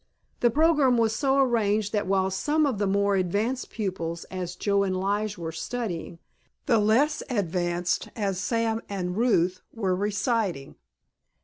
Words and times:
The 0.39 0.49
program 0.49 0.97
was 0.97 1.15
so 1.15 1.37
arranged 1.37 1.93
that 1.93 2.07
while 2.07 2.31
some 2.31 2.65
of 2.65 2.79
the 2.79 2.87
more 2.87 3.15
advanced 3.17 3.69
pupils, 3.69 4.23
as 4.31 4.55
Joe 4.55 4.81
and 4.81 4.97
Lige, 4.99 5.37
were 5.37 5.51
studying, 5.51 6.17
the 6.65 6.79
less 6.79 7.21
advanced, 7.29 8.09
as 8.15 8.39
Sam 8.39 8.81
and 8.89 9.15
Ruth, 9.15 9.61
were 9.71 9.95
reciting. 9.95 10.73